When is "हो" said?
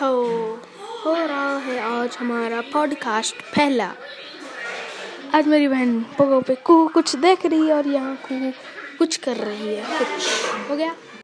1.04-1.14, 10.70-10.76